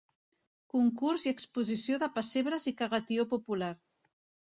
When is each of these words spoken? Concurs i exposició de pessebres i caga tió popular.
Concurs 0.75 1.27
i 1.27 1.35
exposició 1.35 2.01
de 2.07 2.11
pessebres 2.19 2.69
i 2.75 2.77
caga 2.83 3.05
tió 3.11 3.31
popular. 3.39 3.73